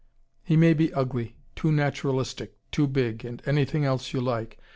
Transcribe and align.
He 0.41 0.57
may 0.57 0.73
be 0.73 0.91
ugly, 0.95 1.35
too 1.55 1.71
naturalistic, 1.71 2.55
too 2.71 2.87
big, 2.87 3.23
and 3.23 3.39
anything 3.45 3.85
else 3.85 4.13
you 4.13 4.19
like. 4.19 4.57